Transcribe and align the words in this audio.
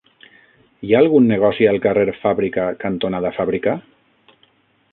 Hi 0.87 0.93
ha 0.93 1.01
algun 1.03 1.27
negoci 1.31 1.67
al 1.73 1.77
carrer 1.83 2.05
Fàbrica 2.23 2.65
cantonada 2.85 3.33
Fàbrica? 3.39 3.75